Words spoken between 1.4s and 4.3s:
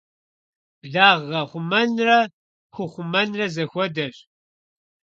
хъумэнрэ ху хъумэнрэ зэхуэдэщ.